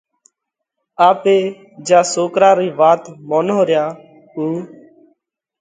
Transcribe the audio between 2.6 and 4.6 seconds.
وات ڪرونه ريا اُو